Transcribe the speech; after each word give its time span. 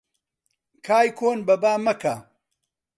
کای 0.85 1.07
کۆن 1.19 1.37
بەبا 1.47 1.73
مەکە 1.85 2.15